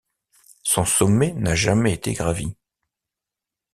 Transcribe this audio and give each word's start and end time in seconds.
Son 0.63 0.83
sommet 0.83 1.31
n'a 1.35 1.53
jamais 1.53 1.93
été 1.93 2.13
gravi. 2.13 2.55